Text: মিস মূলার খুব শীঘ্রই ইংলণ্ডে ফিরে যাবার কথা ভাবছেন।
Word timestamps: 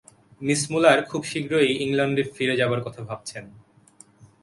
মিস 0.41 0.61
মূলার 0.71 0.99
খুব 1.09 1.21
শীঘ্রই 1.31 1.69
ইংলণ্ডে 1.83 2.23
ফিরে 2.35 2.55
যাবার 2.57 2.79
কথা 2.85 3.01
ভাবছেন। 3.09 3.45